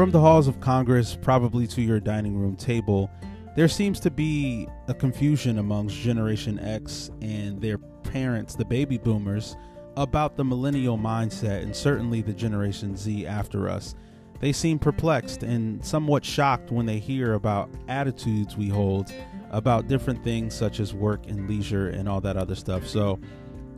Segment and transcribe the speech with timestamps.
[0.00, 3.10] From the halls of Congress, probably to your dining room table,
[3.54, 9.58] there seems to be a confusion amongst Generation X and their parents, the baby boomers,
[9.98, 13.94] about the millennial mindset and certainly the Generation Z after us.
[14.40, 19.12] They seem perplexed and somewhat shocked when they hear about attitudes we hold
[19.50, 22.86] about different things such as work and leisure and all that other stuff.
[22.86, 23.20] So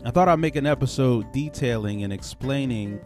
[0.04, 3.00] I thought I'd make an episode detailing and explaining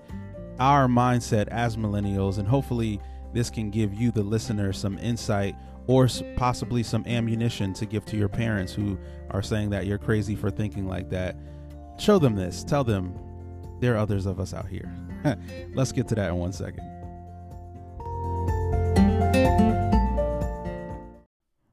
[0.59, 3.01] our mindset as millennials, and hopefully,
[3.33, 5.55] this can give you, the listener, some insight
[5.87, 8.99] or possibly some ammunition to give to your parents who
[9.31, 11.37] are saying that you're crazy for thinking like that.
[11.99, 12.65] Show them this.
[12.65, 13.17] Tell them
[13.81, 14.93] there are others of us out here.
[15.75, 16.83] Let's get to that in one second.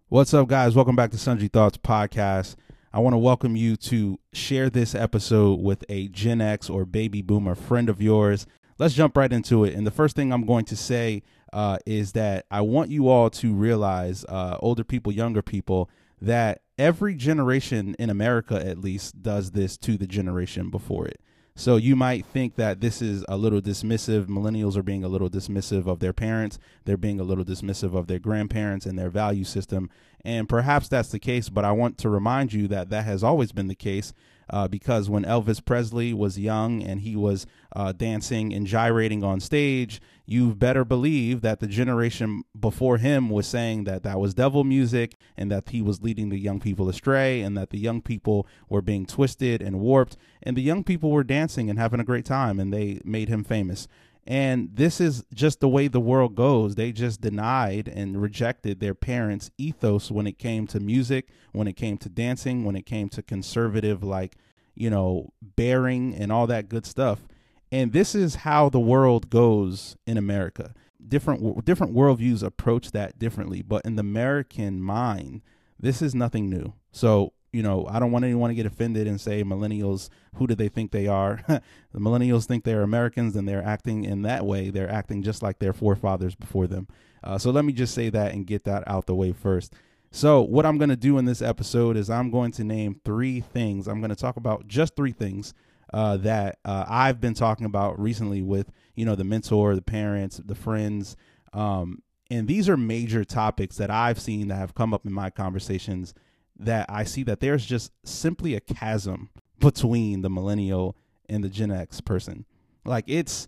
[0.09, 0.75] What's up, guys?
[0.75, 2.55] Welcome back to Sundry Thoughts Podcast.
[2.91, 7.23] I want to welcome you to share this episode with a Gen X or baby
[7.23, 8.45] boomer friend of yours.
[8.79, 9.73] Let's jump right into it.
[9.73, 13.29] And the first thing I'm going to say uh, is that I want you all
[13.29, 15.89] to realize, uh, older people, younger people,
[16.21, 21.19] that every generation in America, at least, does this to the generation before it.
[21.55, 24.25] So you might think that this is a little dismissive.
[24.25, 26.57] Millennials are being a little dismissive of their parents.
[26.85, 29.91] They're being a little dismissive of their grandparents and their value system.
[30.25, 33.51] And perhaps that's the case, but I want to remind you that that has always
[33.51, 34.13] been the case
[34.53, 39.39] uh, because when Elvis Presley was young and he was uh, dancing and gyrating on
[39.39, 44.63] stage, you better believe that the generation before him was saying that that was devil
[44.63, 48.45] music and that he was leading the young people astray and that the young people
[48.69, 52.25] were being twisted and warped and the young people were dancing and having a great
[52.25, 53.87] time and they made him famous.
[54.25, 56.75] And this is just the way the world goes.
[56.75, 61.73] They just denied and rejected their parents' ethos when it came to music, when it
[61.73, 64.37] came to dancing, when it came to conservative, like,
[64.75, 67.27] you know, bearing and all that good stuff.
[67.71, 70.73] And this is how the world goes in America.
[71.05, 75.41] Different different worldviews approach that differently, but in the American mind,
[75.79, 76.73] this is nothing new.
[76.91, 80.55] So you know, I don't want anyone to get offended and say millennials, who do
[80.55, 81.39] they think they are?
[81.47, 84.71] the millennials think they're Americans and they're acting in that way.
[84.71, 86.87] They're acting just like their forefathers before them.
[87.23, 89.73] Uh, so let me just say that and get that out the way first.
[90.15, 93.39] So, what I'm going to do in this episode is I'm going to name three
[93.39, 93.87] things.
[93.87, 95.55] I'm going to talk about just three things
[95.91, 100.37] uh, that uh, I've been talking about recently with, you know, the mentor, the parents,
[100.37, 101.17] the friends.
[101.51, 105.31] Um, and these are major topics that I've seen that have come up in my
[105.31, 106.13] conversations
[106.59, 110.95] that I see that there's just simply a chasm between the millennial
[111.27, 112.45] and the Gen X person.
[112.85, 113.47] Like it's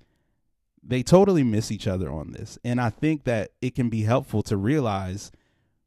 [0.82, 2.58] they totally miss each other on this.
[2.64, 5.32] And I think that it can be helpful to realize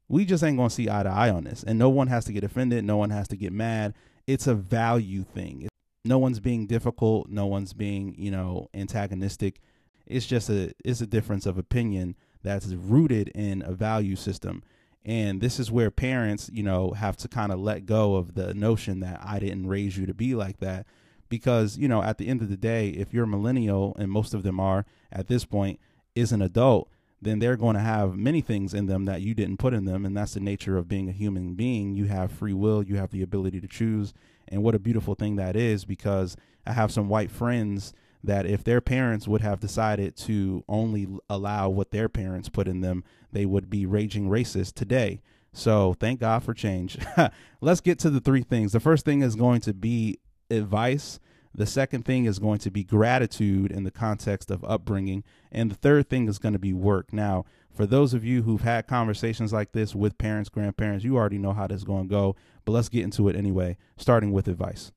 [0.09, 1.63] we just ain't to see eye to eye on this.
[1.63, 3.93] And no one has to get offended, no one has to get mad.
[4.27, 5.69] It's a value thing.
[6.03, 9.61] No one's being difficult, no one's being, you know, antagonistic.
[10.05, 14.63] It's just a it's a difference of opinion that's rooted in a value system.
[15.05, 18.53] And this is where parents, you know, have to kind of let go of the
[18.53, 20.85] notion that I didn't raise you to be like that.
[21.29, 24.33] Because, you know, at the end of the day, if you're a millennial, and most
[24.33, 25.79] of them are at this point,
[26.15, 26.89] is an adult,
[27.21, 30.05] then they're going to have many things in them that you didn't put in them.
[30.05, 31.95] And that's the nature of being a human being.
[31.95, 34.13] You have free will, you have the ability to choose.
[34.47, 37.93] And what a beautiful thing that is because I have some white friends
[38.23, 42.81] that if their parents would have decided to only allow what their parents put in
[42.81, 45.21] them, they would be raging racist today.
[45.53, 46.97] So thank God for change.
[47.61, 48.71] Let's get to the three things.
[48.71, 50.19] The first thing is going to be
[50.49, 51.19] advice.
[51.53, 55.23] The second thing is going to be gratitude in the context of upbringing.
[55.51, 57.11] And the third thing is going to be work.
[57.11, 61.37] Now, for those of you who've had conversations like this with parents, grandparents, you already
[61.37, 62.35] know how this is going to go.
[62.65, 64.91] But let's get into it anyway, starting with advice.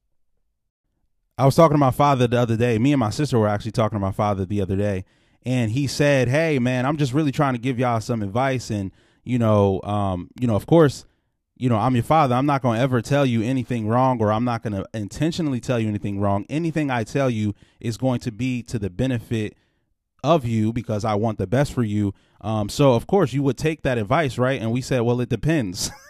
[1.38, 2.78] I was talking to my father the other day.
[2.78, 5.04] Me and my sister were actually talking to my father the other day,
[5.44, 8.92] and he said, "Hey, man, I'm just really trying to give y'all some advice, and
[9.24, 11.06] you know, um, you know, of course."
[11.62, 12.34] You know, I'm your father.
[12.34, 15.60] I'm not going to ever tell you anything wrong, or I'm not going to intentionally
[15.60, 16.44] tell you anything wrong.
[16.50, 19.56] Anything I tell you is going to be to the benefit
[20.24, 22.14] of you because I want the best for you.
[22.40, 24.60] Um, so of course you would take that advice, right?
[24.60, 25.92] And we said, well, it depends.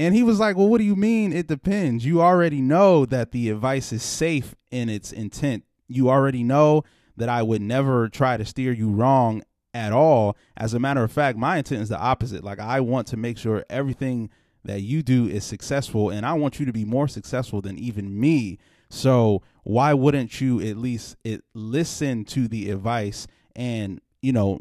[0.00, 2.06] And he was like, Well, what do you mean it depends?
[2.06, 5.64] You already know that the advice is safe in its intent.
[5.88, 6.84] You already know
[7.16, 9.42] that I would never try to steer you wrong
[9.78, 10.36] at all.
[10.56, 12.42] As a matter of fact, my intent is the opposite.
[12.42, 14.28] Like, I want to make sure everything
[14.64, 18.18] that you do is successful, and I want you to be more successful than even
[18.18, 18.58] me.
[18.90, 24.60] So, why wouldn't you at least it, listen to the advice and, you know,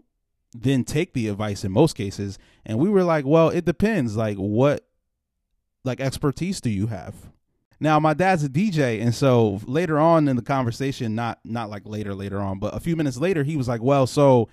[0.54, 2.38] then take the advice in most cases?
[2.66, 4.16] And we were like, well, it depends.
[4.16, 4.88] Like, what
[5.84, 7.16] like expertise do you have?
[7.80, 11.84] Now my dad's a DJ, and so later on in the conversation, not not like
[11.86, 14.50] later later on, but a few minutes later, he was like, "Well, so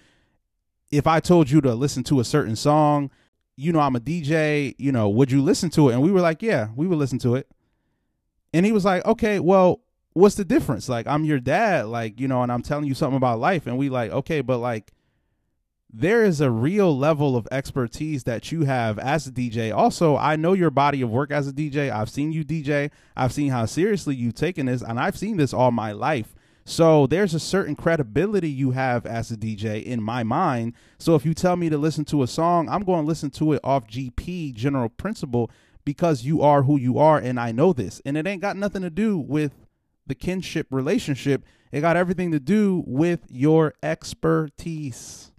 [0.96, 3.10] if I told you to listen to a certain song,
[3.56, 6.20] you know I'm a DJ, you know, would you listen to it?" And we were
[6.20, 7.48] like, "Yeah, we would listen to it."
[8.52, 9.80] And he was like, "Okay, well,
[10.12, 10.88] what's the difference?
[10.88, 13.78] Like I'm your dad, like, you know, and I'm telling you something about life." And
[13.78, 14.92] we like, "Okay, but like
[15.96, 19.72] there is a real level of expertise that you have as a DJ.
[19.72, 21.88] Also, I know your body of work as a DJ.
[21.88, 22.90] I've seen you DJ.
[23.16, 26.34] I've seen how seriously you've taken this, and I've seen this all my life.
[26.64, 30.72] So there's a certain credibility you have as a DJ in my mind.
[30.98, 33.52] So if you tell me to listen to a song, I'm going to listen to
[33.52, 35.50] it off GP general principle
[35.84, 38.00] because you are who you are and I know this.
[38.06, 39.52] And it ain't got nothing to do with
[40.06, 41.44] the kinship relationship.
[41.70, 45.32] It got everything to do with your expertise.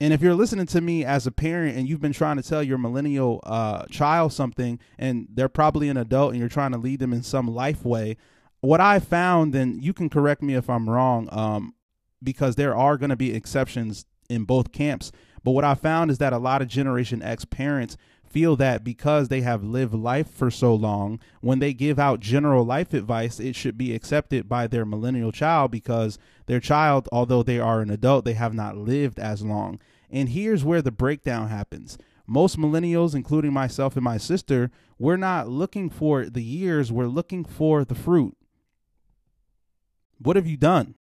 [0.00, 2.62] And if you're listening to me as a parent and you've been trying to tell
[2.62, 6.98] your millennial uh, child something and they're probably an adult and you're trying to lead
[6.98, 8.16] them in some life way,
[8.64, 11.74] what I found, and you can correct me if I'm wrong, um,
[12.22, 15.12] because there are going to be exceptions in both camps.
[15.42, 19.28] But what I found is that a lot of Generation X parents feel that because
[19.28, 23.54] they have lived life for so long, when they give out general life advice, it
[23.54, 28.24] should be accepted by their millennial child because their child, although they are an adult,
[28.24, 29.78] they have not lived as long.
[30.10, 31.98] And here's where the breakdown happens.
[32.26, 37.44] Most millennials, including myself and my sister, we're not looking for the years, we're looking
[37.44, 38.36] for the fruit.
[40.24, 40.94] What have you done?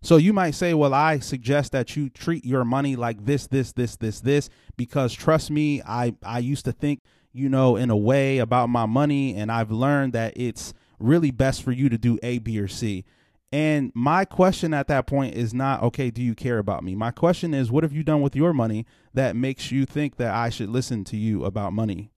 [0.00, 3.72] So you might say, well, I suggest that you treat your money like this, this,
[3.72, 7.02] this, this, this, because trust me, I, I used to think,
[7.32, 11.62] you know, in a way about my money, and I've learned that it's really best
[11.62, 13.04] for you to do A, B, or C.
[13.50, 16.94] And my question at that point is not, okay, do you care about me?
[16.94, 20.34] My question is, what have you done with your money that makes you think that
[20.34, 22.10] I should listen to you about money?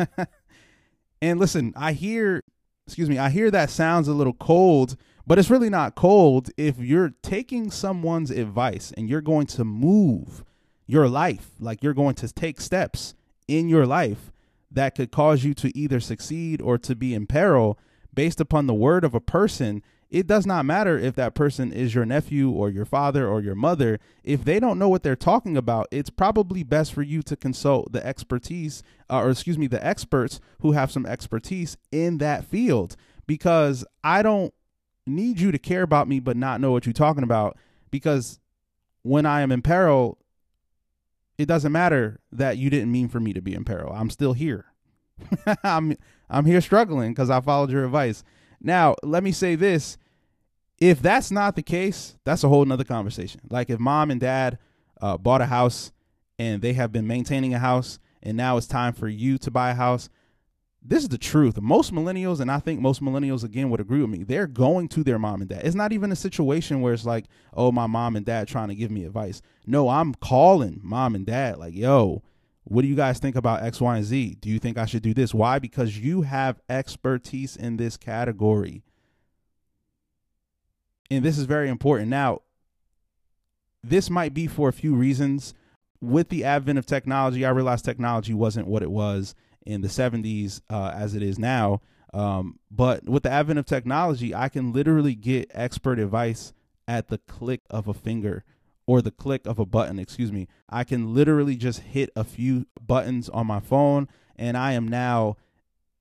[1.22, 2.42] and listen, I hear,
[2.86, 4.96] excuse me, I hear that sounds a little cold
[5.26, 10.44] but it's really not cold if you're taking someone's advice and you're going to move
[10.86, 13.14] your life, like you're going to take steps
[13.46, 14.32] in your life
[14.70, 17.78] that could cause you to either succeed or to be in peril
[18.12, 19.82] based upon the word of a person.
[20.12, 23.54] It does not matter if that person is your nephew or your father or your
[23.54, 23.98] mother.
[24.22, 27.92] If they don't know what they're talking about, it's probably best for you to consult
[27.92, 32.94] the expertise, uh, or excuse me, the experts who have some expertise in that field.
[33.26, 34.52] Because I don't
[35.06, 37.56] need you to care about me but not know what you're talking about
[37.90, 38.38] because
[39.00, 40.18] when I am in peril,
[41.38, 43.94] it doesn't matter that you didn't mean for me to be in peril.
[43.94, 44.66] I'm still here.
[45.64, 45.96] I'm
[46.28, 48.22] I'm here struggling because I followed your advice.
[48.60, 49.96] Now, let me say this.
[50.82, 53.40] If that's not the case, that's a whole nother conversation.
[53.48, 54.58] Like if mom and dad
[55.00, 55.92] uh, bought a house
[56.40, 59.70] and they have been maintaining a house and now it's time for you to buy
[59.70, 60.08] a house,
[60.82, 61.60] this is the truth.
[61.60, 65.04] Most millennials, and I think most millennials again would agree with me, they're going to
[65.04, 65.60] their mom and dad.
[65.62, 68.74] It's not even a situation where it's like, oh, my mom and dad trying to
[68.74, 69.40] give me advice.
[69.64, 72.24] No, I'm calling mom and dad, like, yo,
[72.64, 74.38] what do you guys think about X, Y, and Z?
[74.40, 75.32] Do you think I should do this?
[75.32, 75.60] Why?
[75.60, 78.82] Because you have expertise in this category.
[81.12, 82.08] And this is very important.
[82.08, 82.40] Now,
[83.84, 85.52] this might be for a few reasons.
[86.00, 89.34] With the advent of technology, I realized technology wasn't what it was
[89.66, 91.82] in the 70s uh, as it is now.
[92.14, 96.54] Um, but with the advent of technology, I can literally get expert advice
[96.88, 98.42] at the click of a finger
[98.86, 100.48] or the click of a button, excuse me.
[100.70, 105.36] I can literally just hit a few buttons on my phone and I am now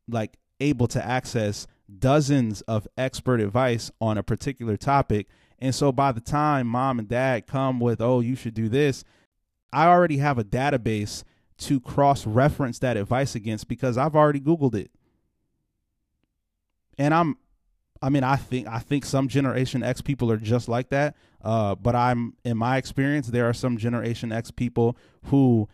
[0.07, 1.67] like able to access
[1.99, 5.27] dozens of expert advice on a particular topic.
[5.59, 9.03] And so by the time mom and dad come with, oh, you should do this,
[9.71, 11.23] I already have a database
[11.59, 14.91] to cross reference that advice against because I've already Googled it.
[16.97, 17.37] And I'm
[18.01, 21.15] I mean, I think I think some Generation X people are just like that.
[21.43, 25.69] Uh, but I'm in my experience, there are some Generation X people who,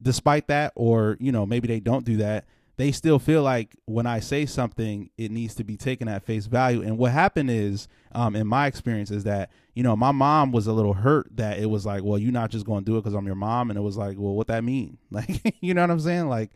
[0.00, 4.06] despite that, or you know, maybe they don't do that, they still feel like when
[4.06, 6.82] I say something, it needs to be taken at face value.
[6.82, 10.66] And what happened is, um, in my experience, is that you know my mom was
[10.66, 13.00] a little hurt that it was like, well, you're not just going to do it
[13.02, 14.98] because I'm your mom, and it was like, well, what that mean?
[15.10, 16.28] Like, you know what I'm saying?
[16.28, 16.50] Like,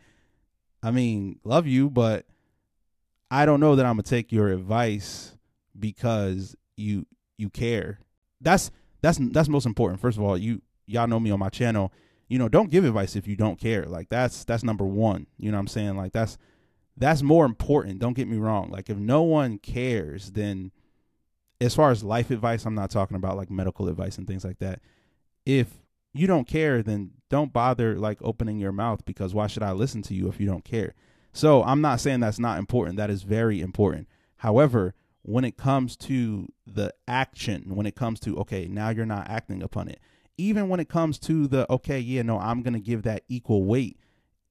[0.82, 2.26] I mean, love you, but
[3.30, 5.36] I don't know that I'm gonna take your advice
[5.78, 7.06] because you
[7.36, 8.00] you care.
[8.40, 8.70] That's
[9.02, 10.00] that's that's most important.
[10.00, 11.92] First of all, you y'all know me on my channel
[12.28, 13.84] you know, don't give advice if you don't care.
[13.84, 15.26] Like that's that's number one.
[15.36, 15.96] You know what I'm saying?
[15.96, 16.38] Like that's
[16.96, 17.98] that's more important.
[17.98, 18.70] Don't get me wrong.
[18.70, 20.72] Like if no one cares, then
[21.60, 24.58] as far as life advice, I'm not talking about like medical advice and things like
[24.58, 24.80] that.
[25.44, 25.68] If
[26.12, 30.02] you don't care, then don't bother like opening your mouth because why should I listen
[30.02, 30.94] to you if you don't care?
[31.32, 32.96] So I'm not saying that's not important.
[32.96, 34.08] That is very important.
[34.38, 39.28] However, when it comes to the action, when it comes to, okay, now you're not
[39.28, 40.00] acting upon it,
[40.38, 43.64] even when it comes to the, okay, yeah, no, I'm going to give that equal
[43.64, 43.98] weight.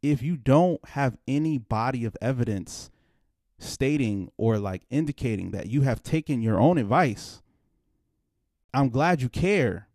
[0.02, 2.90] If you don't have any body of evidence
[3.58, 7.42] stating or like indicating that you have taken your own advice,
[8.74, 9.88] I'm glad you care,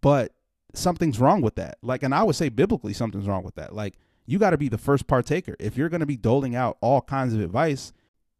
[0.00, 0.32] but
[0.74, 1.78] something's wrong with that.
[1.82, 3.74] Like, and I would say biblically, something's wrong with that.
[3.74, 3.94] Like,
[4.26, 5.56] you got to be the first partaker.
[5.58, 7.92] If you're going to be doling out all kinds of advice,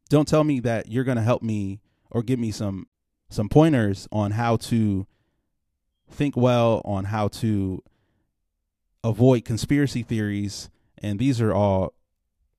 [0.09, 2.87] don't tell me that you're going to help me or give me some
[3.29, 5.07] some pointers on how to
[6.11, 7.83] think well, on how to
[9.03, 10.71] avoid conspiracy theories.
[10.99, 11.95] And these are all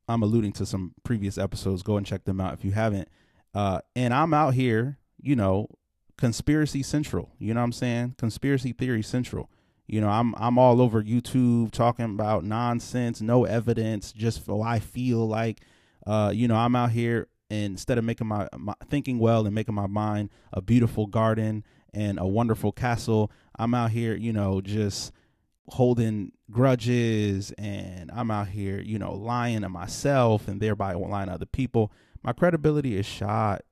[0.08, 1.84] I'm alluding to some previous episodes.
[1.84, 3.08] Go and check them out if you haven't.
[3.54, 5.68] Uh, and I'm out here, you know,
[6.18, 7.32] conspiracy central.
[7.40, 8.16] You know what I'm saying?
[8.18, 9.50] Conspiracy theory central.
[9.88, 14.80] You know, I'm I'm all over YouTube talking about nonsense, no evidence, just for I
[14.80, 15.62] feel like.
[16.08, 19.76] Uh, you know, I'm out here instead of making my, my thinking well and making
[19.76, 25.12] my mind a beautiful garden and a wonderful castle, I'm out here, you know, just
[25.68, 31.34] holding grudges and I'm out here, you know, lying to myself and thereby lying to
[31.34, 31.92] other people.
[32.24, 33.64] My credibility is shot.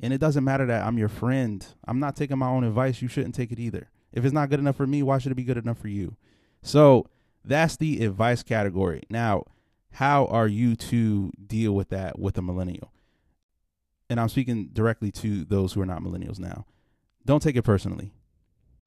[0.00, 1.64] And it doesn't matter that I'm your friend.
[1.86, 3.00] I'm not taking my own advice.
[3.00, 3.90] You shouldn't take it either.
[4.12, 6.16] If it's not good enough for me, why should it be good enough for you?
[6.62, 7.06] So
[7.44, 9.04] that's the advice category.
[9.08, 9.44] Now,
[9.92, 12.92] how are you to deal with that with a millennial?
[14.10, 16.66] and I'm speaking directly to those who are not millennials now,
[17.24, 18.12] don't take it personally.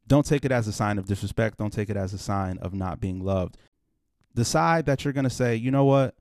[0.07, 1.57] Don't take it as a sign of disrespect.
[1.57, 3.57] Don't take it as a sign of not being loved.
[4.33, 6.15] Decide that you're going to say, you know what?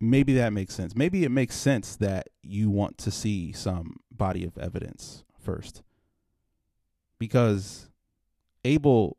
[0.00, 0.96] Maybe that makes sense.
[0.96, 5.82] Maybe it makes sense that you want to see some body of evidence first.
[7.18, 7.88] Because
[8.64, 9.16] Abel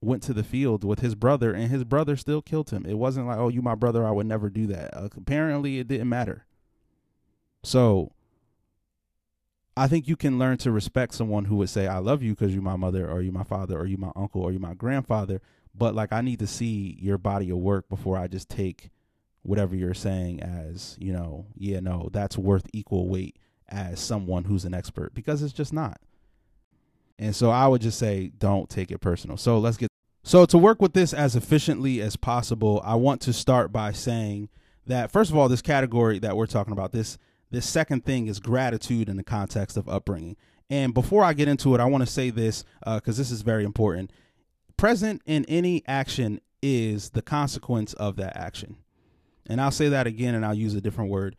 [0.00, 2.84] went to the field with his brother and his brother still killed him.
[2.86, 4.96] It wasn't like, oh, you my brother, I would never do that.
[4.96, 6.46] Uh, apparently, it didn't matter.
[7.62, 8.12] So
[9.76, 12.54] I think you can learn to respect someone who would say, I love you because
[12.54, 15.42] you're my mother or you're my father or you're my uncle or you're my grandfather.
[15.74, 18.90] But like, I need to see your body of work before I just take
[19.42, 23.36] whatever you're saying as, you know, yeah, no, that's worth equal weight
[23.68, 26.00] as someone who's an expert because it's just not.
[27.18, 29.36] And so I would just say, don't take it personal.
[29.36, 29.88] So let's get.
[30.22, 34.48] So to work with this as efficiently as possible, I want to start by saying
[34.86, 37.18] that, first of all, this category that we're talking about, this
[37.56, 40.36] this second thing is gratitude in the context of upbringing.
[40.68, 43.40] And before I get into it, I want to say this because uh, this is
[43.40, 44.10] very important.
[44.76, 48.76] Present in any action is the consequence of that action.
[49.46, 51.34] And I'll say that again and I'll use a different word.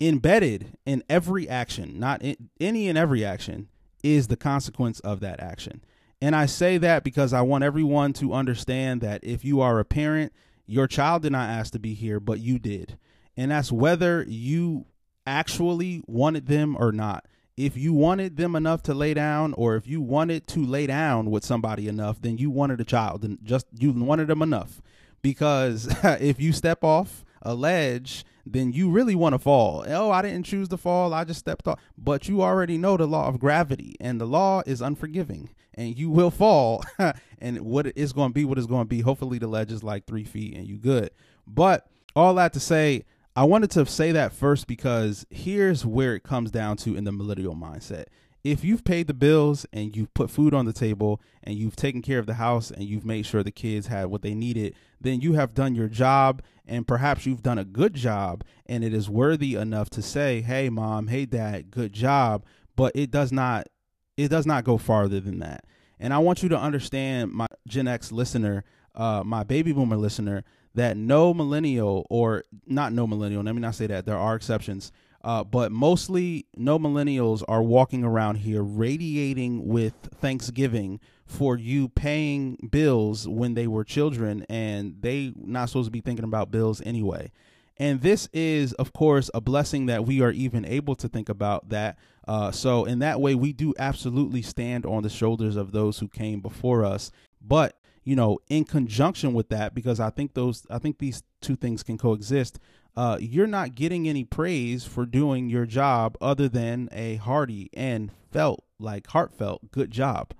[0.00, 2.22] Embedded in every action, not
[2.58, 3.68] any and every action,
[4.02, 5.84] is the consequence of that action.
[6.22, 9.84] And I say that because I want everyone to understand that if you are a
[9.84, 10.32] parent,
[10.64, 12.96] your child did not ask to be here, but you did.
[13.36, 14.86] And that's whether you
[15.26, 17.26] actually wanted them or not.
[17.56, 21.30] If you wanted them enough to lay down, or if you wanted to lay down
[21.30, 24.80] with somebody enough, then you wanted a child, and just you wanted them enough.
[25.20, 29.84] Because if you step off a ledge, then you really want to fall.
[29.86, 31.12] Oh, I didn't choose to fall.
[31.12, 31.78] I just stepped off.
[31.96, 36.10] But you already know the law of gravity, and the law is unforgiving, and you
[36.10, 36.82] will fall.
[37.38, 39.00] and what is going to be, what is going to be.
[39.00, 41.10] Hopefully, the ledge is like three feet, and you good.
[41.46, 41.86] But
[42.16, 43.04] all that to say,
[43.36, 47.12] I wanted to say that first because here's where it comes down to in the
[47.12, 48.06] millennial mindset.
[48.42, 52.02] If you've paid the bills and you've put food on the table and you've taken
[52.02, 55.20] care of the house and you've made sure the kids had what they needed, then
[55.20, 59.08] you have done your job and perhaps you've done a good job and it is
[59.08, 62.44] worthy enough to say, "Hey mom, hey dad, good job."
[62.76, 63.68] But it does not
[64.16, 65.64] it does not go farther than that.
[66.00, 70.44] And I want you to understand my Gen X listener, uh, my baby boomer listener,
[70.74, 74.92] that no millennial or not no millennial, let me not say that, there are exceptions,
[75.22, 82.56] uh, but mostly no millennials are walking around here radiating with thanksgiving for you paying
[82.70, 87.30] bills when they were children and they not supposed to be thinking about bills anyway.
[87.76, 91.70] And this is, of course, a blessing that we are even able to think about
[91.70, 91.96] that.
[92.28, 96.06] Uh, so, in that way, we do absolutely stand on the shoulders of those who
[96.06, 97.10] came before us.
[97.40, 101.56] But you know, in conjunction with that, because I think those, I think these two
[101.56, 102.58] things can coexist.
[102.96, 108.10] Uh, you're not getting any praise for doing your job other than a hearty and
[108.30, 110.32] felt like heartfelt good job.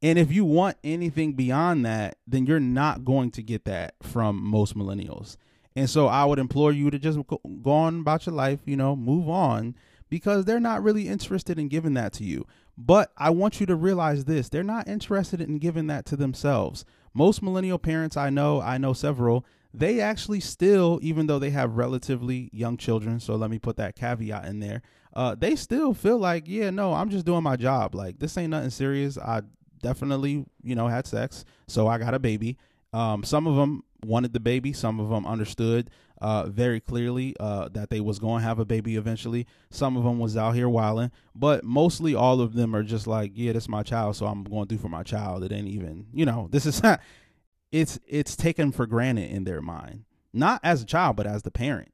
[0.00, 4.42] And if you want anything beyond that, then you're not going to get that from
[4.42, 5.36] most millennials.
[5.74, 8.76] And so I would implore you to just go, go on about your life, you
[8.76, 9.74] know, move on
[10.08, 12.46] because they're not really interested in giving that to you.
[12.76, 16.84] But I want you to realize this they're not interested in giving that to themselves.
[17.14, 21.76] Most millennial parents I know, I know several, they actually still, even though they have
[21.76, 24.82] relatively young children, so let me put that caveat in there,
[25.14, 27.94] uh, they still feel like, yeah, no, I'm just doing my job.
[27.94, 29.18] Like this ain't nothing serious.
[29.18, 29.42] I
[29.82, 32.56] definitely, you know, had sex, so I got a baby.
[32.92, 34.72] Um, some of them wanted the baby.
[34.72, 38.64] Some of them understood uh, very clearly uh, that they was going to have a
[38.64, 39.46] baby eventually.
[39.70, 43.32] Some of them was out here wilding, but mostly all of them are just like,
[43.34, 45.44] yeah, this is my child, so I'm going to do for my child.
[45.44, 46.82] It ain't even, you know, this is
[47.72, 51.50] it's it's taken for granted in their mind, not as a child, but as the
[51.50, 51.92] parent.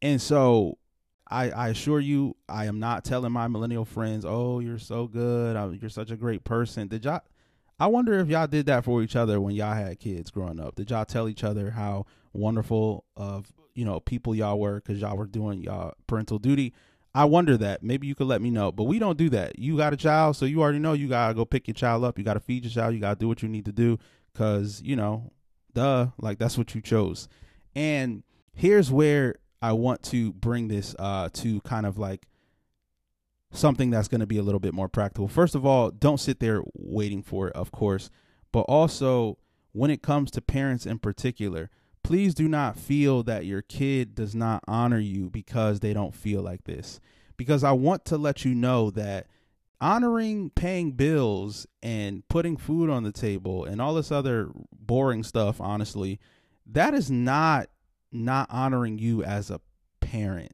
[0.00, 0.78] And so
[1.30, 5.56] I, I assure you, I am not telling my millennial friends, "Oh, you're so good.
[5.56, 7.22] Uh, you're such a great person." Did y'all?
[7.80, 10.74] I wonder if y'all did that for each other when y'all had kids growing up.
[10.74, 15.16] Did y'all tell each other how wonderful of you know people y'all were because y'all
[15.16, 16.74] were doing y'all parental duty?
[17.14, 17.82] I wonder that.
[17.82, 18.72] Maybe you could let me know.
[18.72, 19.58] But we don't do that.
[19.58, 22.18] You got a child, so you already know you gotta go pick your child up.
[22.18, 22.94] You gotta feed your child.
[22.94, 23.98] You gotta do what you need to do
[24.32, 25.30] because you know,
[25.72, 27.28] duh, like that's what you chose.
[27.76, 32.26] And here's where I want to bring this uh, to kind of like
[33.50, 35.28] something that's going to be a little bit more practical.
[35.28, 38.10] First of all, don't sit there waiting for it, of course,
[38.52, 39.38] but also
[39.72, 41.70] when it comes to parents in particular,
[42.02, 46.42] please do not feel that your kid does not honor you because they don't feel
[46.42, 47.00] like this.
[47.36, 49.26] Because I want to let you know that
[49.80, 55.60] honoring paying bills and putting food on the table and all this other boring stuff,
[55.60, 56.18] honestly,
[56.66, 57.68] that is not
[58.10, 59.60] not honoring you as a
[60.00, 60.52] parent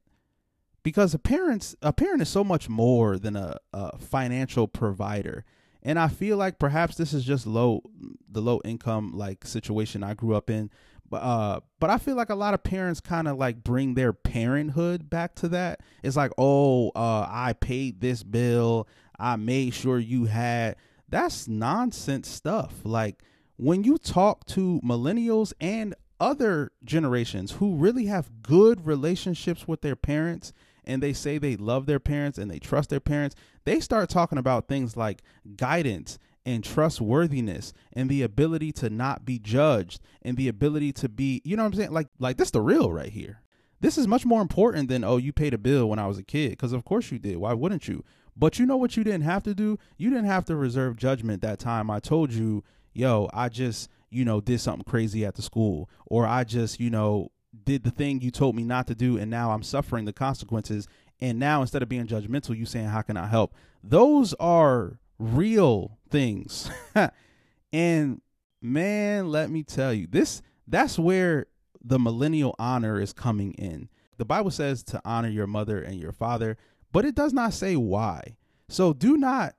[0.84, 5.44] because a parent's a parent is so much more than a, a financial provider.
[5.82, 7.82] And i feel like perhaps this is just low
[8.30, 10.70] the low income like situation i grew up in.
[11.10, 14.12] But uh but i feel like a lot of parents kind of like bring their
[14.12, 15.80] parenthood back to that.
[16.04, 18.86] It's like oh uh i paid this bill.
[19.18, 20.76] I made sure you had
[21.08, 22.74] that's nonsense stuff.
[22.84, 23.22] Like
[23.56, 29.96] when you talk to millennials and other generations who really have good relationships with their
[29.96, 30.52] parents
[30.86, 34.38] and they say they love their parents and they trust their parents, they start talking
[34.38, 35.22] about things like
[35.56, 41.40] guidance and trustworthiness and the ability to not be judged and the ability to be,
[41.44, 41.92] you know what I'm saying?
[41.92, 43.40] Like like this the real right here.
[43.80, 46.22] This is much more important than oh you paid a bill when I was a
[46.22, 47.36] kid because of course you did.
[47.38, 48.04] Why wouldn't you?
[48.36, 49.78] But you know what you didn't have to do?
[49.96, 54.24] You didn't have to reserve judgment that time I told you, yo, I just you
[54.24, 57.32] know, did something crazy at the school, or I just, you know,
[57.64, 60.88] did the thing you told me not to do, and now I'm suffering the consequences.
[61.20, 63.54] And now instead of being judgmental, you saying, How can I help?
[63.82, 66.70] Those are real things.
[67.72, 68.20] and
[68.60, 71.46] man, let me tell you, this that's where
[71.82, 73.88] the millennial honor is coming in.
[74.16, 76.56] The Bible says to honor your mother and your father,
[76.92, 78.36] but it does not say why.
[78.68, 79.54] So do not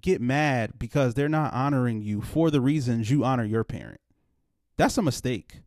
[0.00, 4.00] get mad because they're not honoring you for the reasons you honor your parent.
[4.76, 5.60] That's a mistake.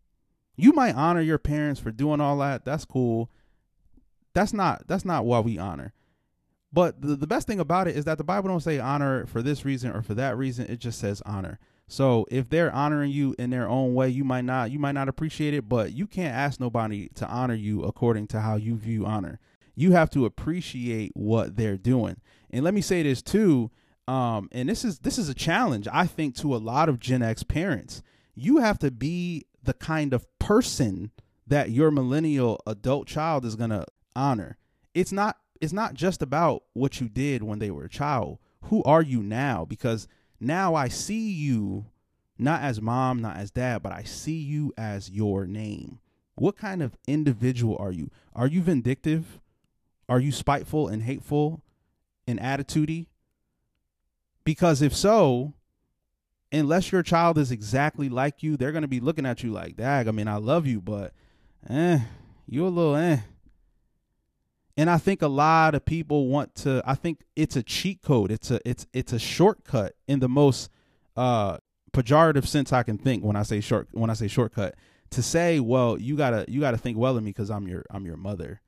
[0.55, 2.65] You might honor your parents for doing all that.
[2.65, 3.29] That's cool.
[4.33, 5.93] That's not that's not what we honor.
[6.71, 9.43] But the, the best thing about it is that the Bible don't say honor for
[9.43, 10.65] this reason or for that reason.
[10.65, 11.59] It just says honor.
[11.87, 15.09] So if they're honoring you in their own way, you might not you might not
[15.09, 19.05] appreciate it, but you can't ask nobody to honor you according to how you view
[19.05, 19.39] honor.
[19.75, 22.17] You have to appreciate what they're doing.
[22.49, 23.69] And let me say this too,
[24.07, 27.21] um, and this is this is a challenge I think to a lot of Gen
[27.21, 28.01] X parents.
[28.35, 31.12] You have to be the kind of person
[31.47, 34.58] that your millennial adult child is gonna honor.
[34.93, 38.39] It's not it's not just about what you did when they were a child.
[38.63, 39.65] Who are you now?
[39.65, 40.08] Because
[40.39, 41.86] now I see you
[42.38, 45.99] not as mom, not as dad, but I see you as your name.
[46.36, 48.10] What kind of individual are you?
[48.34, 49.39] Are you vindictive?
[50.10, 51.62] Are you spiteful and hateful
[52.28, 53.08] and attitudey?
[54.43, 55.54] Because if so,
[56.53, 60.07] unless your child is exactly like you, they're gonna be looking at you like, "Dag,
[60.07, 61.13] I mean, I love you, but
[61.69, 61.99] eh,
[62.47, 63.19] you a little eh."
[64.75, 66.81] And I think a lot of people want to.
[66.85, 68.31] I think it's a cheat code.
[68.31, 70.69] It's a it's it's a shortcut in the most
[71.15, 71.57] uh,
[71.91, 74.75] pejorative sense I can think when I say short when I say shortcut
[75.11, 78.05] to say, well, you gotta you gotta think well of me because I'm your I'm
[78.05, 78.61] your mother.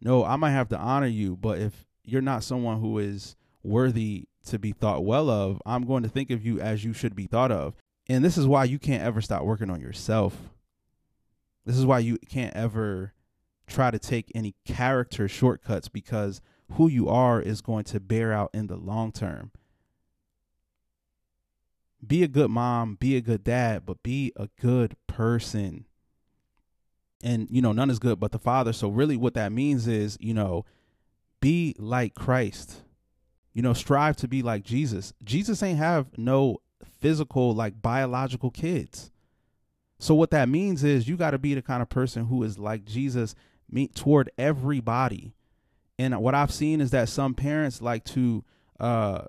[0.00, 4.26] No, I might have to honor you, but if you're not someone who is worthy
[4.46, 7.26] to be thought well of, I'm going to think of you as you should be
[7.26, 7.74] thought of.
[8.08, 10.36] And this is why you can't ever stop working on yourself.
[11.64, 13.12] This is why you can't ever
[13.66, 16.40] try to take any character shortcuts because
[16.72, 19.52] who you are is going to bear out in the long term.
[22.04, 25.86] Be a good mom, be a good dad, but be a good person.
[27.22, 28.72] And, you know, none is good but the Father.
[28.72, 30.64] So, really, what that means is, you know,
[31.40, 32.82] be like Christ
[33.52, 35.12] you know, strive to be like Jesus.
[35.22, 36.58] Jesus ain't have no
[37.00, 39.10] physical, like biological kids.
[39.98, 42.58] So what that means is you got to be the kind of person who is
[42.58, 43.34] like Jesus
[43.94, 45.34] toward everybody.
[45.98, 48.44] And what I've seen is that some parents like to
[48.80, 49.22] uh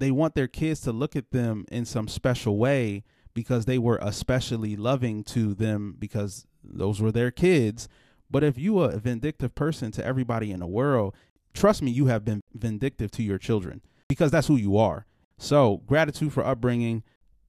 [0.00, 3.04] they want their kids to look at them in some special way
[3.34, 7.88] because they were especially loving to them because those were their kids.
[8.30, 11.14] But if you are a vindictive person to everybody in the world,
[11.54, 15.06] trust me, you have been vindictive to your children because that's who you are.
[15.38, 17.04] So, gratitude for upbringing,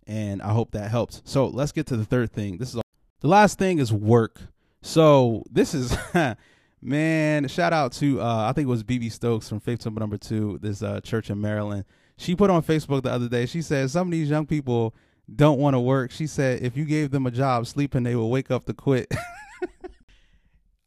[0.06, 1.22] and I hope that helps.
[1.26, 2.58] So, let's get to the third thing.
[2.58, 2.84] This is all.
[3.22, 4.42] the last thing is work.
[4.82, 5.98] So, this is
[6.82, 10.18] man, shout out to uh, I think it was BB Stokes from Faith Temple Number
[10.18, 11.86] Two, this uh, church in Maryland.
[12.18, 13.46] She put on Facebook the other day.
[13.46, 14.94] She said some of these young people
[15.34, 16.12] don't want to work.
[16.12, 19.12] She said if you gave them a job sleeping, they will wake up to quit.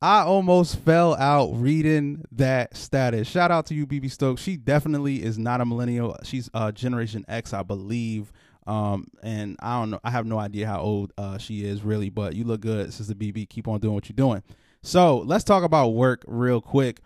[0.02, 3.28] I almost fell out reading that status.
[3.28, 4.42] Shout out to you, BB Stokes.
[4.42, 6.16] She definitely is not a millennial.
[6.24, 8.32] She's uh, Generation X, I believe.
[8.66, 10.00] Um, and I don't know.
[10.02, 13.14] I have no idea how old uh, she is really, but you look good, Sister
[13.14, 13.48] BB.
[13.48, 14.42] Keep on doing what you're doing.
[14.82, 17.00] So let's talk about work real quick.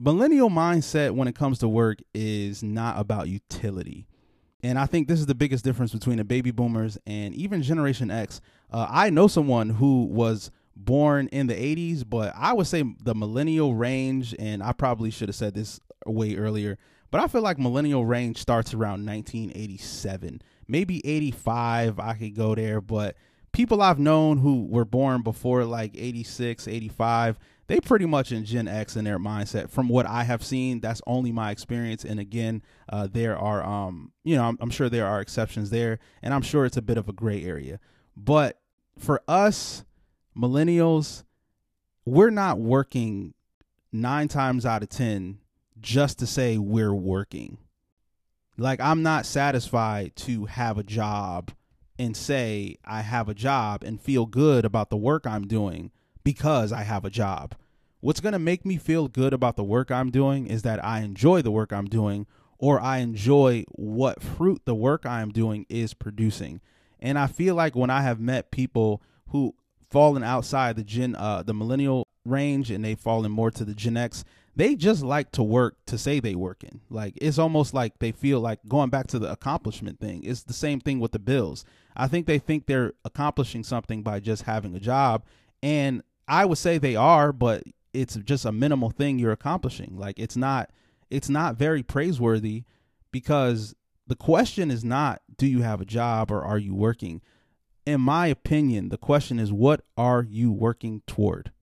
[0.00, 4.08] Millennial mindset when it comes to work is not about utility.
[4.60, 8.10] And I think this is the biggest difference between the baby boomers and even Generation
[8.10, 8.40] X.
[8.72, 13.14] Uh, I know someone who was born in the 80s, but I would say the
[13.14, 16.78] millennial range, and I probably should have said this way earlier,
[17.10, 21.98] but I feel like millennial range starts around 1987, maybe 85.
[21.98, 23.16] I could go there, but
[23.52, 28.68] people I've known who were born before like 86, 85, they pretty much in Gen
[28.68, 29.70] X in their mindset.
[29.70, 32.04] From what I have seen, that's only my experience.
[32.04, 35.98] And again, uh, there are, um, you know, I'm, I'm sure there are exceptions there,
[36.22, 37.80] and I'm sure it's a bit of a gray area.
[38.16, 38.60] But
[38.98, 39.84] for us,
[40.36, 41.24] millennials,
[42.04, 43.34] we're not working
[43.92, 45.38] nine times out of 10
[45.80, 47.58] just to say we're working.
[48.58, 51.52] Like, I'm not satisfied to have a job
[51.98, 55.90] and say I have a job and feel good about the work I'm doing
[56.24, 57.54] because I have a job.
[58.00, 61.00] What's going to make me feel good about the work I'm doing is that I
[61.00, 62.26] enjoy the work I'm doing
[62.58, 66.60] or I enjoy what fruit the work I'm doing is producing.
[67.00, 69.54] And I feel like when I have met people who
[69.96, 73.96] fallen outside the gen uh the millennial range and they've fallen more to the Gen
[73.96, 76.82] X, they just like to work to say they working.
[76.90, 80.22] Like it's almost like they feel like going back to the accomplishment thing.
[80.22, 81.64] It's the same thing with the bills.
[81.96, 85.24] I think they think they're accomplishing something by just having a job
[85.62, 87.62] and I would say they are, but
[87.94, 89.96] it's just a minimal thing you're accomplishing.
[89.96, 90.68] Like it's not
[91.08, 92.64] it's not very praiseworthy
[93.12, 93.74] because
[94.06, 97.22] the question is not do you have a job or are you working?
[97.86, 101.52] In my opinion, the question is what are you working toward?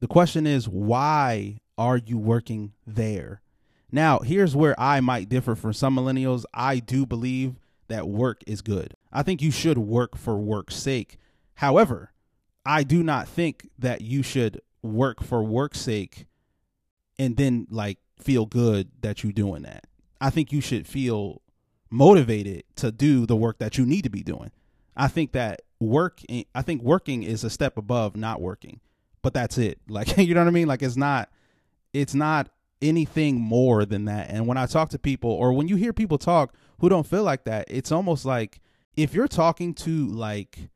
[0.00, 3.42] The question is why are you working there?
[3.90, 6.44] Now, here's where I might differ from some millennials.
[6.54, 7.56] I do believe
[7.88, 8.94] that work is good.
[9.12, 11.18] I think you should work for work's sake.
[11.56, 12.12] However,
[12.64, 16.26] I do not think that you should work for work's sake
[17.18, 19.86] and then like feel good that you're doing that.
[20.20, 21.41] I think you should feel
[21.92, 24.50] motivated to do the work that you need to be doing.
[24.96, 26.20] I think that work
[26.54, 28.80] I think working is a step above not working.
[29.20, 29.78] But that's it.
[29.88, 30.68] Like you know what I mean?
[30.68, 31.28] Like it's not
[31.92, 32.48] it's not
[32.80, 34.30] anything more than that.
[34.30, 37.22] And when I talk to people or when you hear people talk who don't feel
[37.22, 38.60] like that, it's almost like
[38.96, 40.70] if you're talking to like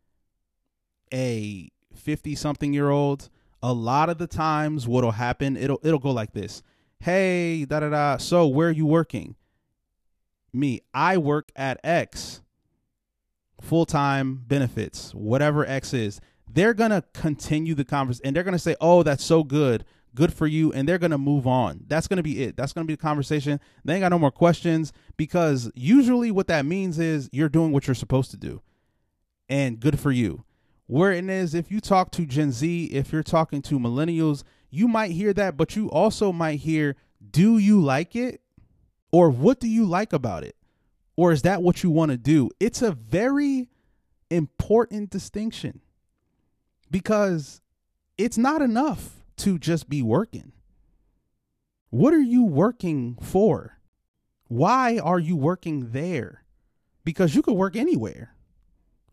[1.12, 3.29] a 50 something year old,
[3.62, 6.62] a lot of the times what'll happen, it'll it'll go like this.
[7.00, 8.16] Hey, da da da.
[8.18, 9.35] So where are you working?
[10.56, 12.40] Me, I work at X,
[13.60, 16.20] full time benefits, whatever X is.
[16.50, 19.84] They're going to continue the conversation and they're going to say, oh, that's so good.
[20.14, 20.72] Good for you.
[20.72, 21.84] And they're going to move on.
[21.86, 22.56] That's going to be it.
[22.56, 23.60] That's going to be the conversation.
[23.84, 27.86] They ain't got no more questions because usually what that means is you're doing what
[27.86, 28.62] you're supposed to do.
[29.48, 30.44] And good for you.
[30.86, 34.88] Where it is, if you talk to Gen Z, if you're talking to millennials, you
[34.88, 36.96] might hear that, but you also might hear,
[37.30, 38.40] do you like it?
[39.12, 40.56] Or what do you like about it?
[41.16, 42.50] Or is that what you want to do?
[42.60, 43.68] It's a very
[44.30, 45.80] important distinction
[46.90, 47.60] because
[48.18, 50.52] it's not enough to just be working.
[51.90, 53.78] What are you working for?
[54.48, 56.44] Why are you working there?
[57.04, 58.34] Because you could work anywhere.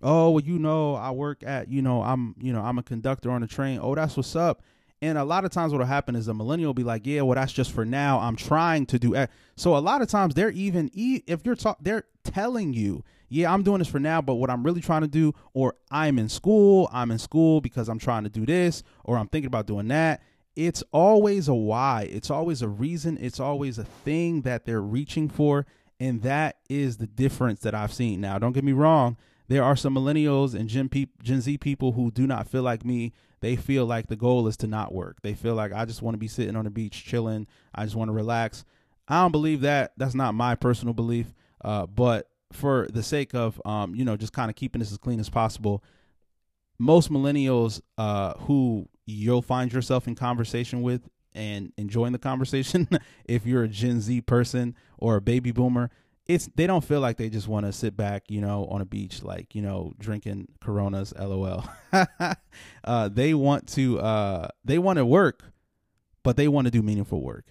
[0.02, 3.32] Oh, well, you know, I work at, you know, I'm, you know, I'm a conductor
[3.32, 3.80] on a train.
[3.82, 4.62] Oh, that's what's up.
[5.04, 7.36] And a lot of times what'll happen is the millennial will be like, yeah, well,
[7.36, 8.20] that's just for now.
[8.20, 9.28] I'm trying to do.
[9.58, 13.64] So a lot of times they're even, if you're talk, they're telling you, yeah, I'm
[13.64, 16.90] doing this for now, but what I'm really trying to do, or I'm in school,
[16.94, 20.22] I'm in school because I'm trying to do this, or I'm thinking about doing that.
[20.56, 22.08] It's always a why.
[22.10, 23.18] It's always a reason.
[23.20, 25.66] It's always a thing that they're reaching for.
[26.00, 28.22] And that is the difference that I've seen.
[28.22, 29.18] Now, don't get me wrong.
[29.50, 32.86] there are some millennials and Gen, pe- Gen Z people who do not feel like
[32.86, 33.12] me.
[33.44, 35.18] They feel like the goal is to not work.
[35.22, 37.46] They feel like I just want to be sitting on the beach chilling.
[37.76, 38.64] I just want to relax.
[39.06, 39.92] I don't believe that.
[39.98, 41.34] That's not my personal belief.
[41.62, 44.98] Uh, but for the sake of um, you know, just kind of keeping this as
[44.98, 45.84] clean as possible,
[46.80, 52.88] most millennials uh, who you'll find yourself in conversation with and enjoying the conversation,
[53.26, 55.92] if you're a Gen Z person or a baby boomer,
[56.26, 58.86] it's they don't feel like they just want to sit back, you know, on a
[58.86, 61.66] beach, like you know, drinking Coronas, lol.
[62.84, 65.44] uh, they want to uh, they want to work,
[66.24, 67.46] but they want to do meaningful work.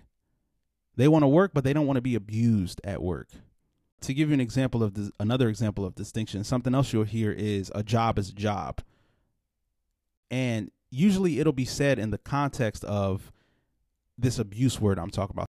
[0.96, 3.28] They want to work, but they don't want to be abused at work.
[4.02, 7.30] To give you an example of this, another example of distinction, something else you'll hear
[7.30, 8.80] is a job is a job,
[10.30, 13.32] and usually it'll be said in the context of
[14.18, 15.48] this abuse word I'm talking about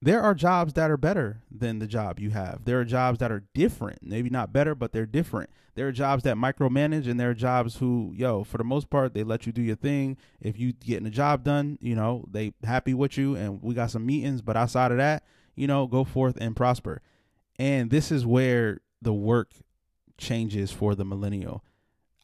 [0.00, 2.64] there are jobs that are better than the job you have.
[2.64, 5.50] There are jobs that are different, maybe not better, but they're different.
[5.74, 9.14] There are jobs that micromanage, and there are jobs who, yo, for the most part,
[9.14, 10.16] they let you do your thing.
[10.40, 13.90] If you getting a job done, you know, they happy with you, and we got
[13.90, 14.40] some meetings.
[14.40, 15.24] But outside of that,
[15.56, 17.02] you know, go forth and prosper.
[17.58, 19.50] And this is where the work
[20.16, 21.64] changes for the millennial.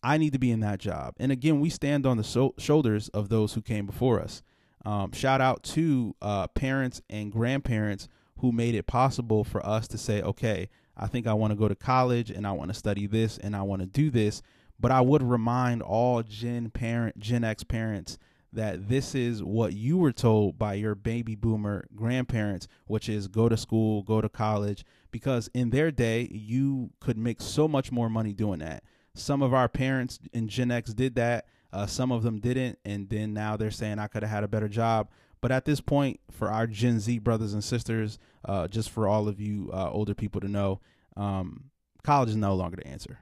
[0.03, 1.15] I need to be in that job.
[1.19, 4.43] And again, we stand on the so- shoulders of those who came before us.
[4.85, 9.99] Um, shout out to uh, parents and grandparents who made it possible for us to
[9.99, 13.07] say, okay, I think I want to go to college and I want to study
[13.07, 14.43] this and I want to do this.
[14.79, 18.19] But I would remind all Gen parent, Gen X parents
[18.53, 23.49] that this is what you were told by your baby boomer grandparents, which is go
[23.49, 28.09] to school, go to college, because in their day, you could make so much more
[28.09, 28.85] money doing that.
[29.15, 31.47] Some of our parents in Gen X did that.
[31.75, 34.49] Uh, some of them didn't, and then now they're saying I could have had a
[34.49, 35.09] better job.
[35.41, 39.29] But at this point, for our Gen Z brothers and sisters, uh, just for all
[39.29, 40.81] of you uh, older people to know,
[41.17, 41.65] um,
[42.03, 43.19] college is no longer the answer.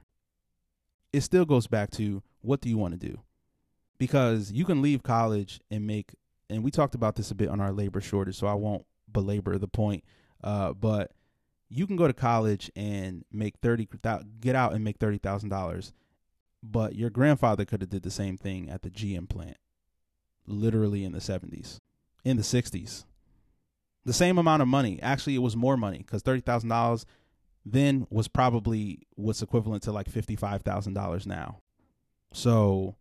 [1.11, 3.19] It still goes back to what do you want to do?
[3.97, 6.13] Because you can leave college and make,
[6.49, 9.57] and we talked about this a bit on our labor shortage, so I won't belabor
[9.57, 10.03] the point.
[10.43, 11.11] Uh, but
[11.69, 13.87] you can go to college and make thirty,
[14.39, 15.91] get out and make thirty thousand dollars,
[16.63, 19.57] but your grandfather could have did the same thing at the GM plant,
[20.47, 21.79] literally in the 70s,
[22.23, 23.03] in the 60s.
[24.05, 24.99] The same amount of money.
[25.01, 27.05] Actually, it was more money thousand dollars
[27.65, 31.61] then was probably what's equivalent to like fifty five thousand dollars now.
[32.33, 32.97] So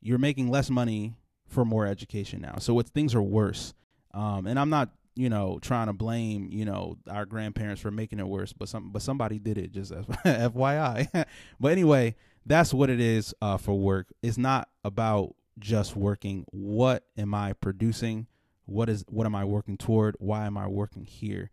[0.00, 1.16] you're making less money
[1.48, 2.58] for more education now.
[2.58, 3.74] So it's things are worse.
[4.14, 8.20] Um, and I'm not you know, trying to blame, you know, our grandparents for making
[8.20, 11.08] it worse, but some but somebody did it just FYI.
[11.60, 12.14] but anyway,
[12.46, 14.08] that's what it is uh, for work.
[14.22, 16.44] It's not about just working.
[16.50, 18.26] What am I producing?
[18.66, 20.16] What is what am I working toward?
[20.18, 21.50] Why am I working here?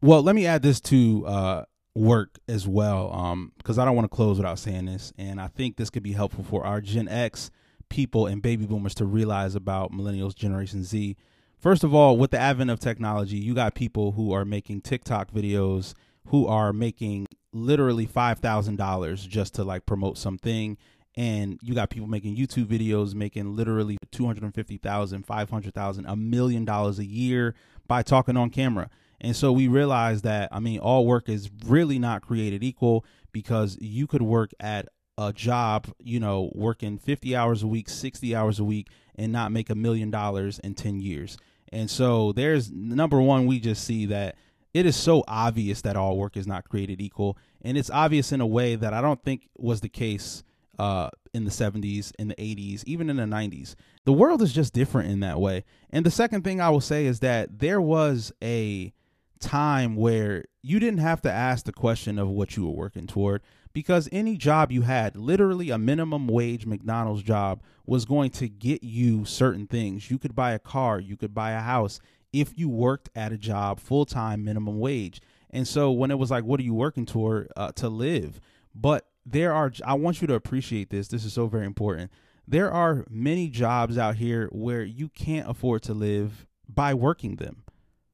[0.00, 4.10] Well, let me add this to uh, work as well, um, because I don't want
[4.10, 7.08] to close without saying this, and I think this could be helpful for our Gen
[7.08, 7.50] X
[7.88, 11.16] people and baby boomers to realize about millennials, Generation Z.
[11.58, 15.30] First of all, with the advent of technology, you got people who are making TikTok
[15.30, 15.94] videos,
[16.28, 20.76] who are making literally five thousand dollars just to like promote something
[21.16, 27.04] and you got people making YouTube videos making literally 250,000, 500,000, a million dollars a
[27.04, 27.54] year
[27.86, 28.88] by talking on camera.
[29.20, 33.78] And so we realized that I mean all work is really not created equal because
[33.80, 38.58] you could work at a job, you know, working 50 hours a week, 60 hours
[38.58, 41.36] a week and not make a million dollars in 10 years.
[41.70, 44.36] And so there's number one we just see that
[44.74, 48.40] it is so obvious that all work is not created equal and it's obvious in
[48.40, 50.42] a way that i don't think was the case
[50.78, 54.72] uh, in the 70s in the 80s even in the 90s the world is just
[54.72, 58.32] different in that way and the second thing i will say is that there was
[58.42, 58.92] a
[59.38, 63.42] time where you didn't have to ask the question of what you were working toward
[63.72, 68.82] because any job you had, literally a minimum wage McDonald's job, was going to get
[68.82, 70.10] you certain things.
[70.10, 72.00] You could buy a car, you could buy a house,
[72.32, 75.20] if you worked at a job full time minimum wage.
[75.50, 78.40] And so when it was like, what are you working toward uh, to live?
[78.74, 81.08] But there are, I want you to appreciate this.
[81.08, 82.10] This is so very important.
[82.48, 87.64] There are many jobs out here where you can't afford to live by working them.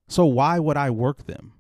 [0.09, 1.53] So why would I work them?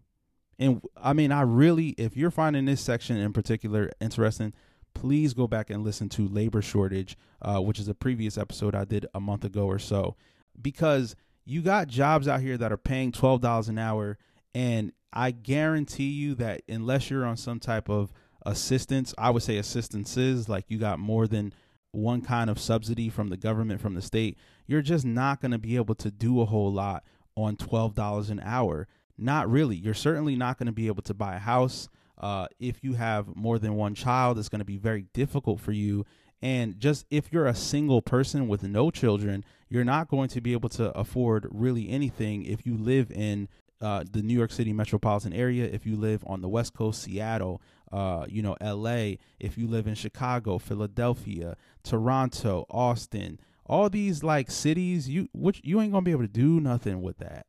[0.58, 4.52] And I mean, I really, if you're finding this section in particular interesting,
[4.94, 8.84] please go back and listen to Labor Shortage, uh, which is a previous episode I
[8.84, 10.16] did a month ago or so,
[10.60, 11.14] because
[11.48, 14.18] you got jobs out here that are paying twelve dollars an hour,
[14.54, 18.12] and I guarantee you that unless you're on some type of
[18.44, 21.52] assistance, I would say assistances, like you got more than
[21.92, 25.58] one kind of subsidy from the government, from the state, you're just not going to
[25.58, 27.02] be able to do a whole lot
[27.34, 28.86] on $12 an hour.
[29.16, 29.76] Not really.
[29.76, 31.88] You're certainly not going to be able to buy a house.
[32.18, 35.72] Uh, if you have more than one child, it's going to be very difficult for
[35.72, 36.04] you.
[36.40, 40.52] And just if you're a single person with no children, you're not going to be
[40.52, 43.48] able to afford really anything if you live in
[43.80, 47.62] uh, the New York City metropolitan area, if you live on the West Coast, Seattle,
[47.92, 54.50] uh, you know, LA, if you live in Chicago, Philadelphia, Toronto, Austin, all these like
[54.50, 57.46] cities, you which you ain't gonna be able to do nothing with that.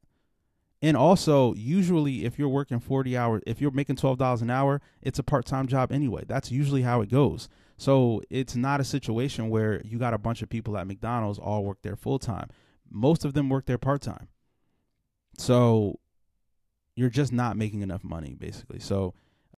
[0.81, 5.19] And also, usually, if you're working 40 hours, if you're making $12 an hour, it's
[5.19, 6.23] a part time job anyway.
[6.27, 7.49] That's usually how it goes.
[7.79, 11.63] So it's not a situation where you got a bunch of people at McDonald's all
[11.63, 12.49] work there full time.
[12.91, 14.27] Most of them work there part time.
[15.37, 15.97] So
[16.93, 18.79] you're just not making enough money, basically.
[18.79, 19.13] So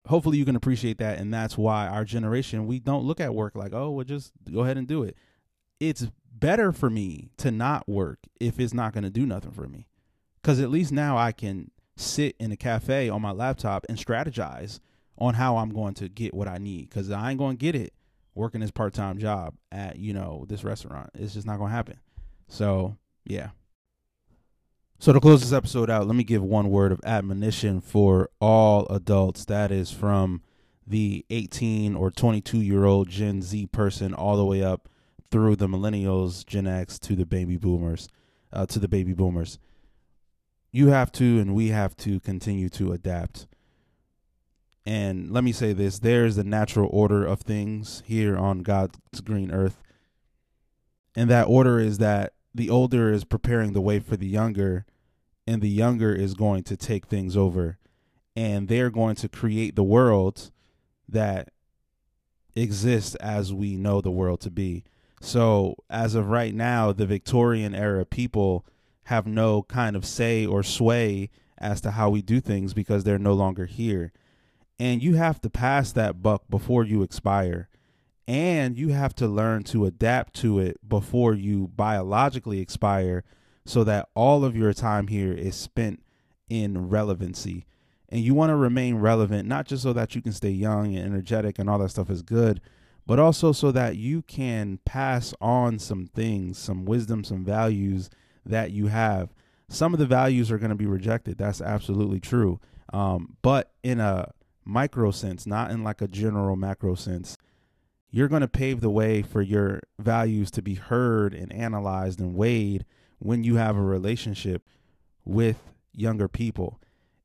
[0.06, 1.18] hopefully you can appreciate that.
[1.18, 4.60] And that's why our generation, we don't look at work like, oh, well, just go
[4.60, 5.16] ahead and do it.
[5.80, 9.66] It's better for me to not work if it's not going to do nothing for
[9.66, 9.86] me
[10.42, 14.78] because at least now I can sit in a cafe on my laptop and strategize
[15.16, 17.74] on how I'm going to get what I need because I ain't going to get
[17.74, 17.94] it
[18.34, 21.10] working this part time job at you know this restaurant.
[21.14, 21.98] It's just not going to happen.
[22.48, 23.50] So yeah.
[24.98, 28.86] So to close this episode out, let me give one word of admonition for all
[28.88, 29.46] adults.
[29.46, 30.42] That is from
[30.86, 34.88] the 18 or 22 year old Gen Z person all the way up
[35.30, 38.08] through the millennials, Gen X to the baby boomers,
[38.52, 39.58] uh, to the baby boomers
[40.72, 43.46] you have to and we have to continue to adapt.
[44.86, 49.50] And let me say this there's a natural order of things here on God's green
[49.50, 49.82] earth.
[51.14, 54.86] And that order is that the older is preparing the way for the younger,
[55.46, 57.78] and the younger is going to take things over.
[58.36, 60.50] And they're going to create the world
[61.08, 61.50] that
[62.54, 64.84] exists as we know the world to be.
[65.20, 68.64] So, as of right now, the Victorian era people
[69.04, 73.18] have no kind of say or sway as to how we do things because they're
[73.18, 74.12] no longer here.
[74.80, 77.68] And you have to pass that buck before you expire.
[78.26, 83.22] And you have to learn to adapt to it before you biologically expire
[83.66, 86.02] so that all of your time here is spent
[86.48, 87.66] in relevancy.
[88.08, 91.04] And you want to remain relevant, not just so that you can stay young and
[91.04, 92.62] energetic and all that stuff is good,
[93.06, 98.08] but also so that you can pass on some things, some wisdom, some values
[98.46, 99.34] that you have.
[99.68, 101.36] Some of the values are going to be rejected.
[101.36, 102.60] That's absolutely true.
[102.94, 104.32] Um, but in a
[104.64, 107.36] micro sense, not in like a general macro sense,
[108.10, 112.34] you're going to pave the way for your values to be heard and analyzed and
[112.34, 112.84] weighed
[113.18, 114.62] when you have a relationship
[115.24, 116.80] with younger people.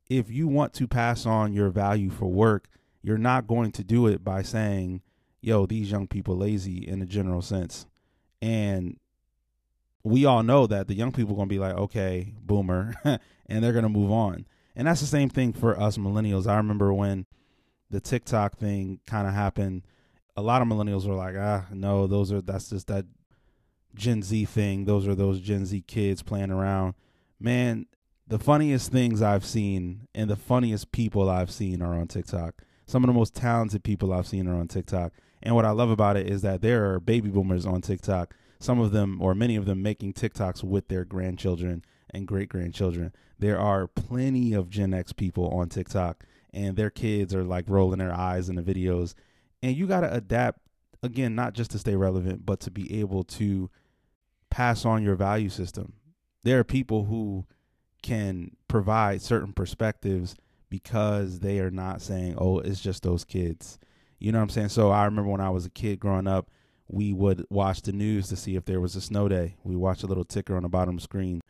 [0.09, 2.67] If you want to pass on your value for work,
[3.01, 5.01] you're not going to do it by saying,
[5.41, 7.87] yo, these young people lazy in a general sense.
[8.41, 8.99] And
[10.03, 13.63] we all know that the young people are going to be like, okay, boomer, and
[13.63, 14.45] they're going to move on.
[14.75, 16.47] And that's the same thing for us millennials.
[16.47, 17.25] I remember when
[17.89, 19.83] the TikTok thing kind of happened,
[20.35, 23.05] a lot of millennials were like, ah, no, those are, that's just that
[23.93, 24.85] Gen Z thing.
[24.85, 26.95] Those are those Gen Z kids playing around.
[27.39, 27.85] Man,
[28.27, 32.55] the funniest things I've seen and the funniest people I've seen are on TikTok.
[32.87, 35.13] Some of the most talented people I've seen are on TikTok.
[35.41, 38.79] And what I love about it is that there are baby boomers on TikTok some
[38.79, 41.83] of them or many of them making TikToks with their grandchildren
[42.15, 43.13] and great grandchildren.
[43.37, 47.99] There are plenty of Gen X people on TikTok and their kids are like rolling
[47.99, 49.13] their eyes in the videos.
[49.61, 50.61] And you got to adapt
[51.03, 53.69] again, not just to stay relevant, but to be able to
[54.49, 55.93] pass on your value system.
[56.43, 57.45] There are people who
[58.01, 60.35] can provide certain perspectives
[60.69, 63.77] because they are not saying, oh, it's just those kids.
[64.19, 64.69] You know what I'm saying?
[64.69, 66.49] So I remember when I was a kid growing up,
[66.87, 69.57] we would watch the news to see if there was a snow day.
[69.63, 71.41] We watched a little ticker on the bottom screen.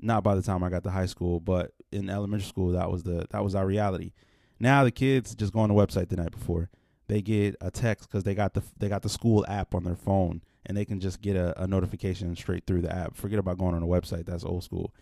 [0.00, 3.02] Not by the time I got to high school, but in elementary school, that was
[3.02, 4.12] the that was our reality.
[4.60, 6.70] Now the kids just go on the website the night before.
[7.08, 9.96] They get a text because they got the they got the school app on their
[9.96, 13.16] phone, and they can just get a, a notification straight through the app.
[13.16, 14.26] Forget about going on a website.
[14.26, 14.94] That's old school.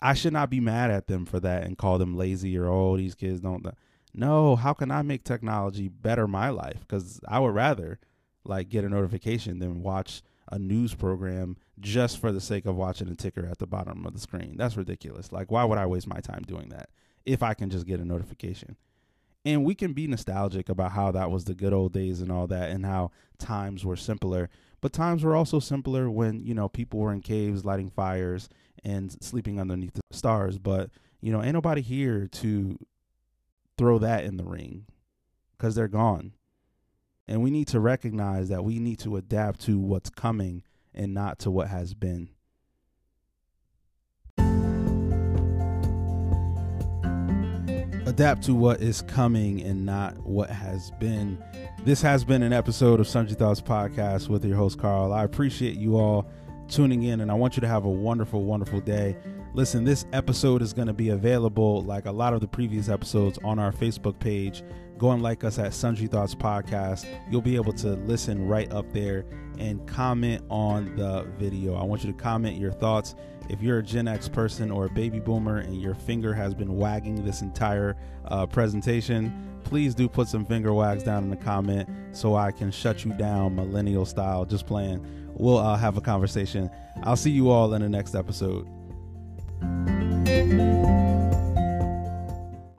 [0.00, 2.96] I should not be mad at them for that and call them lazy or oh
[2.96, 3.66] these kids don't.
[4.14, 6.80] No, how can I make technology better my life?
[6.80, 7.98] Because I would rather
[8.44, 13.08] like get a notification than watch a news program just for the sake of watching
[13.08, 14.54] a ticker at the bottom of the screen.
[14.56, 15.32] That's ridiculous.
[15.32, 16.88] Like, why would I waste my time doing that
[17.24, 18.76] if I can just get a notification?
[19.44, 22.48] And we can be nostalgic about how that was the good old days and all
[22.48, 24.48] that, and how times were simpler.
[24.80, 28.48] But times were also simpler when, you know, people were in caves lighting fires
[28.84, 30.58] and sleeping underneath the stars.
[30.58, 30.90] But,
[31.20, 32.78] you know, ain't nobody here to
[33.78, 34.86] throw that in the ring
[35.56, 36.32] because they're gone.
[37.28, 40.62] And we need to recognize that we need to adapt to what's coming
[40.94, 42.30] and not to what has been.
[48.06, 51.36] adapt to what is coming and not what has been.
[51.84, 55.12] This has been an episode of Sundry Thoughts Podcast with your host, Carl.
[55.12, 56.26] I appreciate you all
[56.68, 59.16] tuning in, and I want you to have a wonderful, wonderful day.
[59.54, 63.38] Listen, this episode is going to be available, like a lot of the previous episodes,
[63.44, 64.62] on our Facebook page.
[64.98, 67.06] Go and like us at Sundry Thoughts Podcast.
[67.30, 69.26] You'll be able to listen right up there
[69.58, 71.74] and comment on the video.
[71.74, 73.14] I want you to comment your thoughts.
[73.48, 76.76] If you're a Gen X person or a baby boomer and your finger has been
[76.76, 81.88] wagging this entire uh, presentation, please do put some finger wags down in the comment
[82.12, 84.44] so I can shut you down millennial style.
[84.44, 85.04] Just playing.
[85.34, 86.70] We'll uh, have a conversation.
[87.02, 88.66] I'll see you all in the next episode.